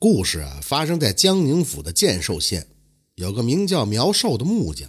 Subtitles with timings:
[0.00, 2.68] 故事啊，发生在江宁府的建寿县，
[3.16, 4.88] 有个名叫苗寿的木匠。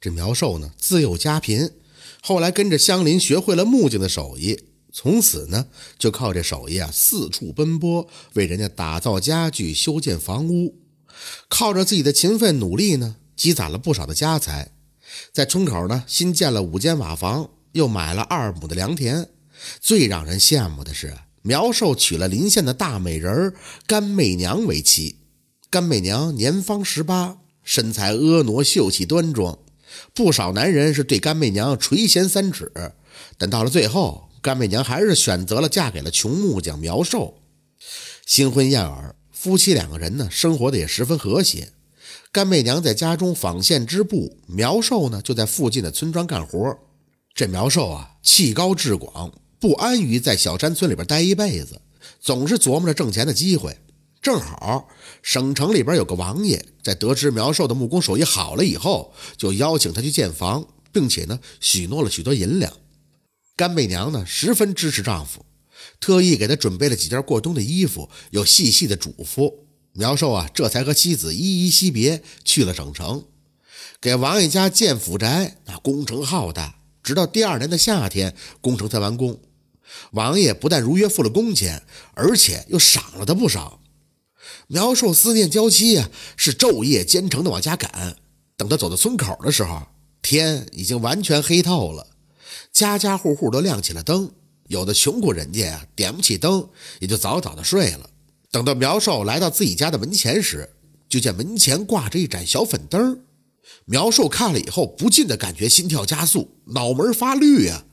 [0.00, 1.72] 这苗寿呢，自幼家贫，
[2.22, 5.66] 后来跟着乡邻学会了木匠的手艺，从此呢，
[5.98, 10.76] 就靠这手艺啊，四处奔波，为人家打造家具、修建房屋。
[11.48, 14.70] 靠着自己的勤奋努力呢，积攒了不少的家财，
[15.32, 19.28] 在村口呢，新建了五间瓦房，又买了二亩的良田。
[19.80, 21.12] 最让人羡慕的是。
[21.48, 23.54] 苗寿娶了邻县的大美人
[23.86, 25.16] 甘媚娘为妻，
[25.70, 29.58] 甘媚娘年方十八，身材婀娜秀气端庄，
[30.12, 32.70] 不少男人是对甘媚娘垂涎三尺，
[33.38, 37.38] 但到了最后，甘媚娘还是选择了嫁给了穷木匠苗寿。
[38.26, 41.72] 新婚燕尔，夫妻两个人呢，生活的也十分和谐。
[42.30, 46.76] 甘媚娘在家中纺线织布，苗寿呢就在附近的村庄干活。
[47.34, 49.32] 这苗寿啊，气高志广。
[49.60, 51.80] 不安于在小山村里边待一辈子，
[52.20, 53.78] 总是琢磨着挣钱的机会。
[54.20, 54.88] 正好
[55.22, 62.72] 省城里边有个王爷，在得知苗寿的木工手艺好了以后，就邀请他去建房，并且呢许诺了许多银两。
[63.56, 65.46] 甘媚娘呢十分支持丈夫，
[66.00, 69.52] 特意给他准备了几件过冬的衣服，又细细的嘱咐
[69.92, 73.24] 苗寿啊，这才和妻子依依惜别，去了省城，
[74.00, 75.58] 给王爷家建府宅。
[75.66, 79.40] 那工程浩大，直到第二年的夏天，工程才完工。
[80.12, 81.82] 王爷不但如约付了工钱，
[82.14, 83.80] 而且又赏了他不少。
[84.66, 88.16] 苗寿思念娇妻呀，是昼夜兼程的往家赶。
[88.56, 89.82] 等他走到村口的时候，
[90.20, 92.06] 天已经完全黑透了，
[92.72, 94.30] 家家户户都亮起了灯。
[94.66, 96.68] 有的穷苦人家呀，点不起灯，
[97.00, 98.10] 也就早早的睡了。
[98.50, 100.68] 等到苗寿来到自己家的门前时，
[101.08, 103.22] 就见门前挂着一盏小粉灯。
[103.86, 107.84] 苗寿看了以后，不禁的感觉心跳加速，脑门发绿呀。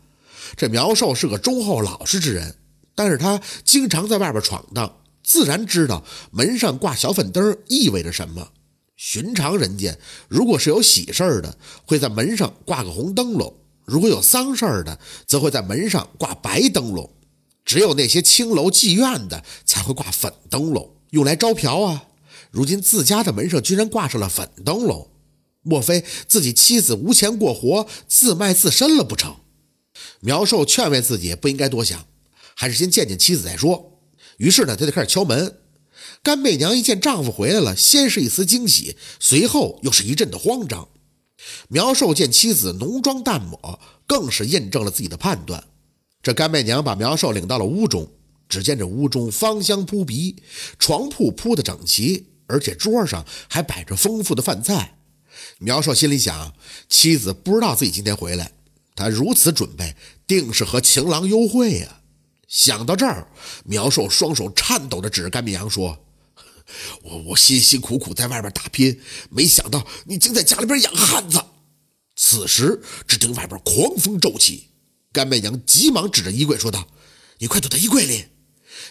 [0.56, 2.56] 这苗寿是个忠厚老实之人，
[2.94, 8.50] 但是他经常在外边闯荡，自然知道门上挂小粉灯意味着什么。
[8.96, 9.98] 寻常人家
[10.30, 14.98] 如果是有喜事的，会在门上挂个红灯笼；如果有丧事的，
[15.28, 17.10] 则会在门上挂白灯笼。
[17.66, 22.06] 只有那些青楼妓院的才会挂粉灯笼，用来招嫖啊。
[22.52, 25.10] 如今自家的门上居然挂上了粉灯笼，
[25.62, 29.36] 莫非自己妻子无钱过活，自卖自身了不成？
[30.20, 32.06] 苗寿劝慰自己不应该多想，
[32.56, 34.00] 还是先见见妻子再说。
[34.38, 35.60] 于是呢，他就开始敲门。
[36.22, 40.90] 甘媚娘一见丈夫回来了，先是一丝惊喜，随后又是一阵的慌张。
[41.68, 45.64] 苗寿见妻子浓妆淡抹，更是印证了自己的判断。
[46.24, 48.12] 这甘媚娘把苗寿领到了屋中，
[48.50, 50.42] 只见这屋中芳香扑鼻，
[50.80, 54.98] 床铺铺得整齐，而且桌上还摆着丰富的饭菜。
[55.60, 56.54] 苗寿心里想，
[56.90, 58.54] 妻子不知道自己今天回来。
[58.96, 59.96] 他如此准备，
[60.26, 62.02] 定是和情郎幽会呀！
[62.48, 63.28] 想到这儿，
[63.66, 66.06] 苗寿双手颤抖着指着甘媚娘说
[67.04, 71.44] ：“我我辛辛苦苦在外边打拼，没想到你竟在家里边养汉子。”
[72.16, 74.70] 此时，只听外边狂风骤起，
[75.12, 76.88] 甘媚娘急忙指着衣柜说道
[77.40, 78.28] ：“你快躲在衣柜里！”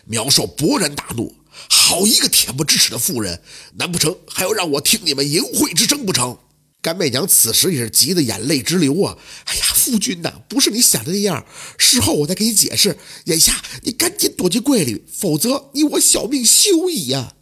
[0.04, 1.34] 苗寿勃然大怒
[1.70, 3.40] ：“好一个恬不知耻的妇人！
[3.76, 6.36] 难不成还要让我听你们淫秽之声不成？”
[6.84, 9.16] 甘媚娘此时也是急得眼泪直流啊！
[9.46, 11.46] 哎呀，夫君呐，不是你想的那样。
[11.78, 12.98] 事后我再给你解释。
[13.24, 17.32] 眼下你赶紧躲进柜里，否则你我小命休矣呀！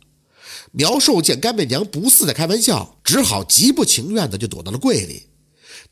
[0.71, 5.25] 苗寿见甘媚娘不似在开玩笑，只好极不情愿的就躲到了柜里。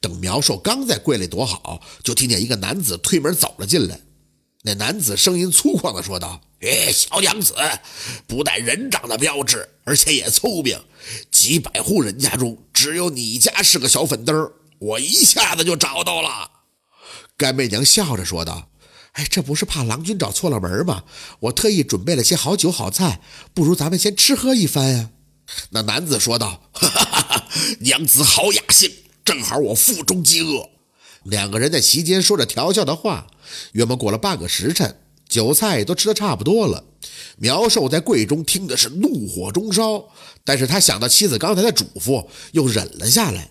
[0.01, 4.01] 等苗寿刚在柜里躲好，就听见一个男子推门走了进来。
[4.63, 7.55] 那男子声音粗犷的说道：“哎，小娘子，
[8.27, 10.79] 不但人长得标致，而且也聪明。
[11.31, 16.51] 几百户人家中，只有你家是个小粉灯我一下子就找到了。”
[17.39, 18.69] 甘媚娘笑着说道
[19.13, 21.05] ：“哎，这不是怕郎君找错了门吗？
[21.41, 23.23] 我特意准备了些好酒好菜，
[23.55, 25.11] 不如咱们先吃喝一番呀。”
[25.71, 27.49] 那男子说道：“哈哈哈哈
[27.81, 28.93] 娘子好雅兴，
[29.25, 30.69] 正好我腹中饥饿。”
[31.25, 33.27] 两个人在席间说着调笑的话，
[33.73, 34.97] 约莫过了半个时辰，
[35.29, 36.85] 酒菜都吃得差不多了。
[37.37, 40.09] 苗寿在柜中听的是怒火中烧，
[40.45, 43.51] 但是他想到妻子刚才的嘱咐，又忍了下来。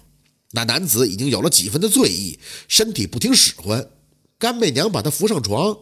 [0.52, 3.88] 那男子已经有了几分的醉意，身体不听使唤。
[4.40, 5.78] 甘媚娘把他扶上床，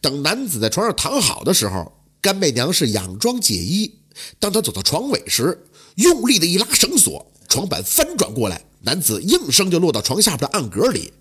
[0.00, 4.00] 等男子在床上躺好的时候，甘媚娘是佯装解衣。
[4.38, 5.66] 当他走到床尾时，
[5.96, 11.12] 用力的一拉绳索，床板翻转过来，男子应声就落到床下边的暗格里。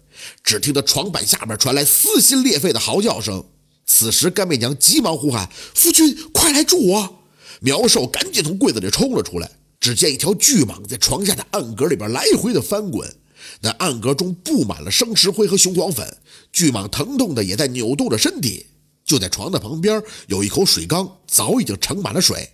[0.43, 3.43] 只听得床板下面传来撕心裂肺的嚎叫声。
[3.85, 7.23] 此时，干妹娘急忙呼喊：“夫君，快来助我！”
[7.61, 9.49] 苗寿赶紧从柜子里冲了出来。
[9.79, 13.07] 只见一条巨蟒在床下的暗格里边来回的翻滚，
[13.61, 16.17] 那暗格中布满了生石灰和雄黄粉。
[16.51, 18.65] 巨蟒疼痛的也在扭动着身体。
[19.05, 22.49] 就在床的旁边有一口水缸，早已经盛满了水。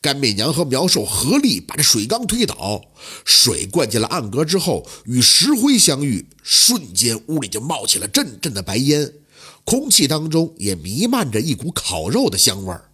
[0.00, 2.80] 甘媚娘和苗寿合力把这水缸推倒，
[3.24, 9.12] 水灌进了暗格之后，与石灰相遇，瞬间屋里就冒起了阵阵的白烟，
[9.64, 12.90] 空气当中也弥漫着一股烤肉的香味儿。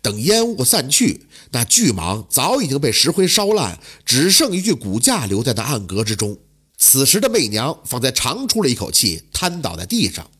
[0.00, 6.38] 等烟雾散去，那巨蟒早已经被石灰烧烂，只剩一具骨架留在那暗格之中。
[6.78, 10.30] 此时的媚娘方才长出了一口气，瘫倒在地上。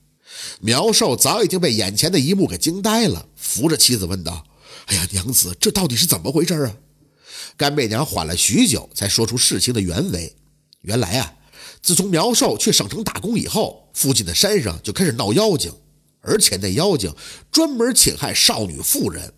[0.61, 4.47] 苗寿早已经被眼前的一幕给惊呆了，扶着妻子问道。
[4.87, 6.77] 哎呀，娘子，这到底是怎么回事啊？
[7.57, 10.35] 甘媚娘缓了许久，才说出事情的原委。
[10.83, 11.35] 原来啊，
[11.81, 15.73] 自从苗寿去省城打工以后，附近的山上就开始闹妖精，
[16.21, 17.15] 而且那妖精
[17.51, 19.33] 专门侵害少女妇人。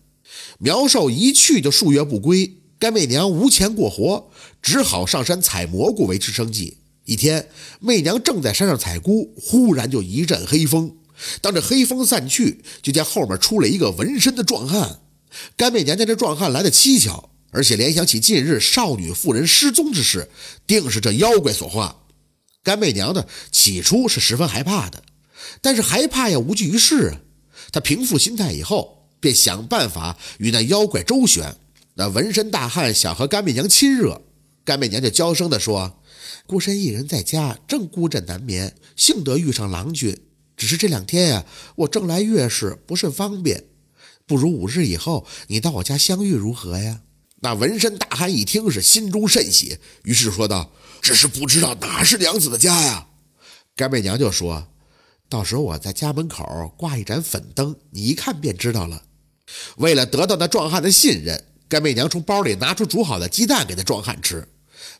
[0.59, 4.29] 苗寿一去就数月不归，甘媚娘无钱过活，
[4.61, 6.77] 只好上山采蘑菇维持生计。
[7.07, 7.47] 一天，
[7.79, 10.93] 媚娘正在山上采菇，忽然就一阵黑风。
[11.39, 14.99] 当这黑风散去，就见后面出来一个纹身的壮汉。
[15.55, 20.29] 甘媚娘见这壮汉来的蹊跷，而且联想起近日少女妇人失踪之事，
[20.67, 22.03] 定是这妖怪所化。
[22.61, 25.01] 甘媚娘呢，起初是十分害怕的，
[25.61, 27.21] 但是害怕也无济于事啊。
[27.71, 31.55] 她平复心态以后，便想办法与那妖怪周旋。
[31.95, 34.21] 那纹身大汉想和甘媚娘亲热，
[34.65, 35.99] 甘媚娘就娇声地说
[36.47, 40.17] ：“孤身一人在家，正孤枕难眠，幸得遇上郎君。
[40.55, 41.45] 只是这两天呀，
[41.75, 43.65] 我正来月事，不甚方便。”
[44.25, 47.01] 不如五日以后，你到我家相遇如何呀？
[47.41, 50.71] 那纹身大汉一听是心中甚喜，于是说道
[51.01, 53.07] ：“只是不知道哪是娘子的家呀。”
[53.75, 54.67] 甘媚娘就说
[55.29, 59.03] ：“到时候我在家门口挂一盏粉灯，你一看便知道了。”
[59.77, 64.47] 为了得到那壮汉的信任，甘媚娘从包里拿出煮好的鸡蛋给那壮汉吃。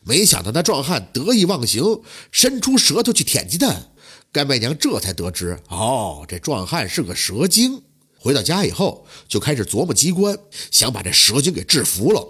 [0.08, 2.00] 没想到那壮汉得意忘形，
[2.32, 3.90] 伸出舌头去舔鸡蛋。
[4.32, 7.82] 甘媚娘这才得知，哦，这壮汉是个蛇精。
[8.18, 10.38] 回到家以后，就开始琢磨机关，
[10.70, 12.26] 想把这蛇精给制服了。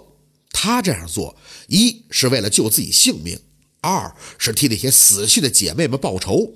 [0.51, 1.37] 他这样做，
[1.67, 3.39] 一是为了救自己性命，
[3.79, 6.51] 二是替那些死去的姐妹们报仇。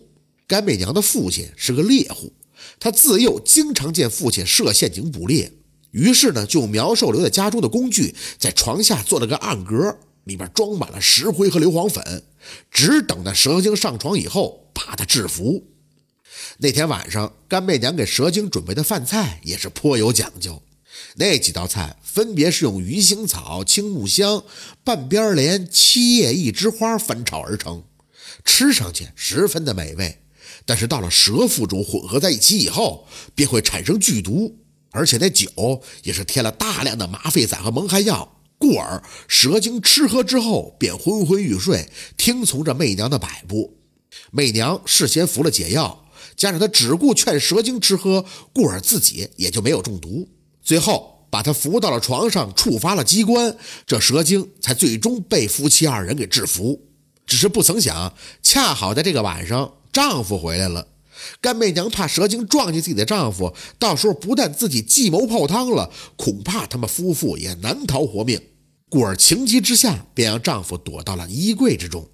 [0.46, 2.34] 甘美娘的父亲是个猎户，
[2.82, 5.54] 他自幼经常见父亲设陷阱捕猎，
[5.92, 12.24] 于是呢，就用苗寿留在家中的工具，在床下做了个暗格，里面装满了石灰和硫磺粉，
[12.72, 15.68] 只等那蛇精上床以后，把他制服。
[16.58, 20.62] 那天晚上，干媚娘给蛇精准备的饭菜也是颇有讲究。
[21.16, 24.44] 那几道菜分别是用鱼腥草、青木香、
[24.84, 27.84] 半边莲、七叶一枝花翻炒而成，
[28.46, 30.20] 吃上去十分的美味。
[30.66, 34.60] 但是到了蛇腹中混合在一起以后，便会产生剧毒，
[34.92, 43.78] 而且那酒也是添了大量的麻沸散和蒙汗药，故而蛇精吃喝之后便昏昏欲睡，听从着媚娘的摆布。
[44.32, 46.06] 媚娘事先服了解药。
[46.38, 48.24] 加上她只顾劝蛇精吃喝，
[48.54, 50.30] 故而自己也就没有中毒。
[50.62, 56.80] 最后把她扶到了床上，触发了机关，这蛇精才最终被夫妻二人给制服。
[57.28, 60.88] 只是不曾想，恰好在这个晚上，丈夫回来了。
[61.42, 68.42] 干媚娘怕蛇精撞见自己的丈夫，到时候不但自己计谋泡汤了，恐怕他们夫妇也难逃活命，
[68.94, 72.08] 故而情急之下，便让丈夫躲到了衣柜之中。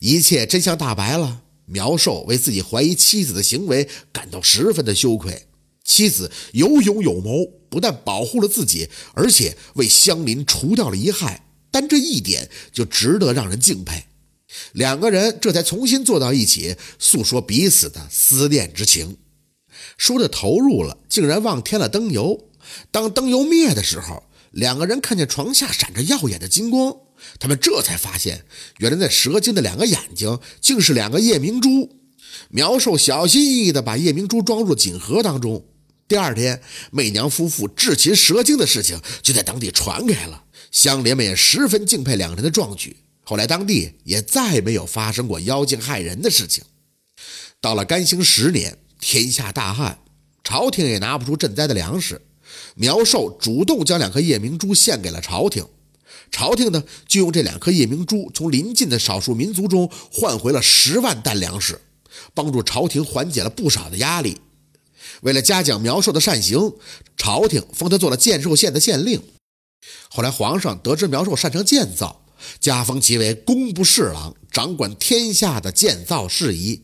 [0.00, 1.44] 一切真相大白了。
[1.64, 5.46] 苗寿为自己怀疑妻子的行为感到十分的羞愧。
[5.82, 14.04] 妻子有勇有谋，不但保护了自己，而且为乡邻除掉了一害，单这一点就值得让人敬佩。
[14.72, 19.16] 两个人这才重新坐到一起，诉说彼此的思念之情。
[19.96, 22.50] 说的投入了，竟然忘添了灯油。
[22.90, 26.96] 当灯油灭的时候，两个人看见床下闪着耀眼的金光。
[27.38, 28.44] 他们这才发现，
[28.78, 32.00] 原来那蛇精的两个眼睛竟是两个夜明珠。
[32.48, 35.66] 苗寿小心翼翼地把夜明珠装入锦盒当中。
[36.08, 42.96] 第二天，媚娘夫妇智擒蛇精的事情就在当地传开了，乡邻们也十分敬佩两人的壮举。
[43.22, 46.64] 后来，当地也再没有发生过妖精害人的事情。
[47.60, 50.00] 到了干兴十年，天下大旱，
[50.42, 52.20] 朝廷也拿不出赈灾的粮食。
[52.74, 55.64] 苗寿主动将两颗夜明珠献给了朝廷。
[56.30, 61.80] 朝廷呢，就用这两颗夜明珠从邻近的少数民族中换回了十万担粮食，
[62.34, 64.40] 帮助朝廷缓解了不少的压力。
[65.22, 66.72] 为了嘉奖苗寿的善行，
[67.16, 69.20] 朝廷封他做了建寿县的县令。
[70.08, 72.24] 后来皇上得知苗寿擅长建造，
[72.60, 76.82] 加封其为工部侍郎，掌管天下的建造事宜。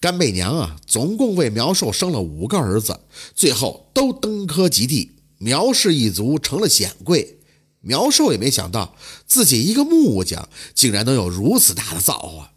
[0.00, 3.00] 甘媚娘啊，总共为苗寿生了五个儿子，
[3.34, 7.38] 最后都登科及第，苗氏一族成了显贵。
[7.80, 12.52] 苗寿也没想到，自己一个木匠竟然能有如此大的造化。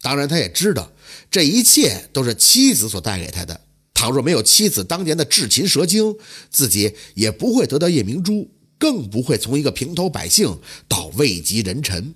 [0.00, 0.92] 当然，他也知道
[1.30, 3.60] 这一切都是妻子所带给他的。
[3.92, 6.16] 倘若没有妻子当年的智擒蛇精，
[6.50, 12.14] 自己也不会得到夜明珠，更不会从一个平头百姓到位极人臣。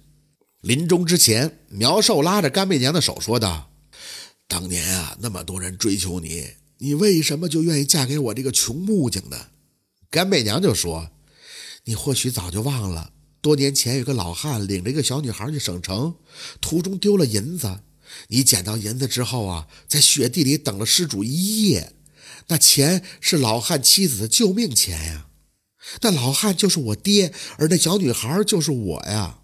[0.60, 3.70] 临终之前，苗寿拉着干妹娘的手说道
[4.52, 9.46] ：“当年啊，那么多人追求你，你为什么就愿意嫁给我这个穷木匠呢？”
[10.12, 11.08] 干妹娘就说
[11.84, 16.16] ：“你或许早就忘了，多年前有个老汉领着一个小女孩去省城，
[16.60, 17.80] 途中丢了银子。”
[18.28, 21.94] 你捡到银子之后啊，在雪地里等了失主一夜，
[22.48, 25.28] 那钱是老汉妻子的救命钱呀。
[26.02, 29.38] 那老汉就是我爹，而那小女孩就是我呀。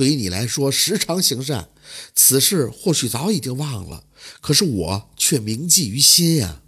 [0.00, 1.68] 对于你来说，时常行善，
[2.14, 4.04] 此事或许早已经忘了，
[4.40, 6.62] 可是我却铭记于心呀。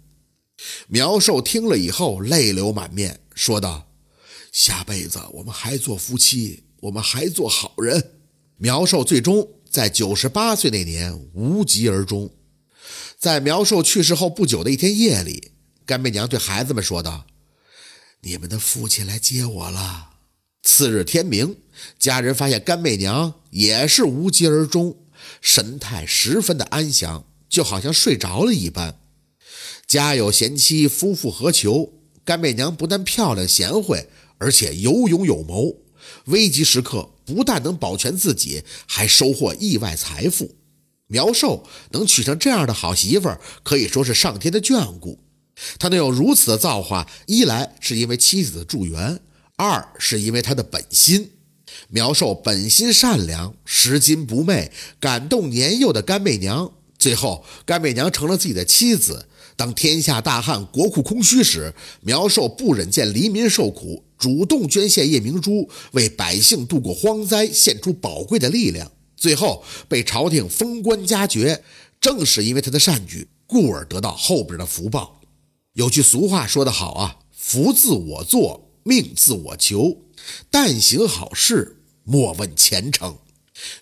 [0.85, 3.91] 苗寿听了以后，泪流满面，说道
[4.53, 8.11] ：“下辈子我们还做夫妻，我们还做好人。”
[8.57, 9.49] 苗寿最终。
[9.67, 12.31] 在九十八岁那年无疾而终。
[13.17, 15.53] 在苗寿去世后不久的一天夜里，
[15.87, 17.25] 干妹娘对孩子们说道
[18.21, 20.11] ：“你们的父亲来接我了。”
[20.63, 21.57] 次日天明，
[21.99, 24.95] 家人发现干妹娘也是无疾而终，
[25.41, 28.97] 神态十分的安详，就好像睡着了一般。
[29.85, 31.91] 家有贤妻，夫复何求？
[32.23, 35.75] 干妹娘不但漂亮贤惠，而且有勇有谋。
[36.27, 40.55] 危急时刻，不但能保全自己，还收获意外财富。
[41.07, 43.29] 苗寿能娶上这样的好媳妇，
[43.63, 45.19] 可以说是上天的眷顾。
[45.77, 49.19] 他能有如此的造化，一来是因为妻子的助缘，
[49.63, 51.31] 二是因为他的本心。
[51.87, 56.71] 苗寿本心善良，拾金不昧，感动年幼的干妹娘。
[56.99, 59.27] 最后，干妹娘成了自己的妻子。
[59.55, 68.91] 当天下大旱，国库空虚时，苗寿不忍见黎民受苦，主动捐献夜明珠，为百姓度过荒灾，献出宝贵的力量。
[69.15, 71.63] 最后被朝廷封官加爵，
[72.01, 75.21] 正是因为他的善举，故而得到后边的福报。
[75.73, 80.03] 有句俗话说得好啊：“福自我做，命自我求。
[80.49, 83.17] 但行好事，莫问前程。”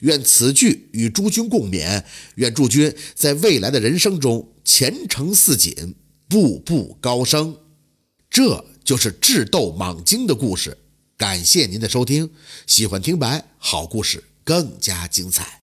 [0.02, 2.04] 愿此句与诸君共勉。
[2.36, 4.48] 愿诸君在未来的人生中。
[4.64, 5.96] 前程似锦，
[6.30, 7.58] 步步高升，
[8.30, 10.78] 这就是智斗蟒精的故事。
[11.18, 12.30] 感谢您的收听，
[12.68, 15.61] 喜欢听白好故事更加精彩。